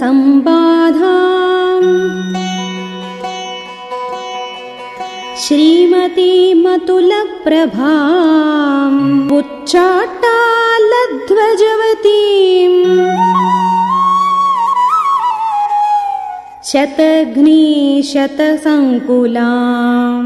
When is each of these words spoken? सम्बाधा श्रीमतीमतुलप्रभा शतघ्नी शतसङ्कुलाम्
सम्बाधा 0.00 1.14
श्रीमतीमतुलप्रभा 5.44 7.94
शतघ्नी 16.70 17.60
शतसङ्कुलाम् 18.12 20.22